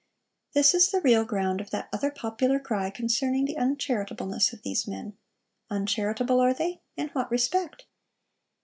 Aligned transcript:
This 0.53 0.73
is 0.73 0.89
the 0.89 0.99
real 0.99 1.23
ground 1.25 1.61
of 1.61 1.69
that 1.69 1.87
other 1.93 2.09
popular 2.09 2.57
cry 2.59 2.89
concerning 2.89 3.45
'the 3.45 3.55
uncharitableness 3.55 4.51
of 4.51 4.63
these 4.63 4.87
men.' 4.87 5.15
Uncharitable, 5.69 6.39
are 6.39 6.55
they? 6.55 6.81
In 6.97 7.09
what 7.09 7.29
respect? 7.29 7.85